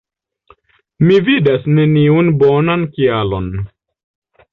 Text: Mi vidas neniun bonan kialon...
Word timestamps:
Mi 1.09 1.17
vidas 1.27 1.67
neniun 1.79 2.31
bonan 2.39 2.87
kialon... 2.97 3.53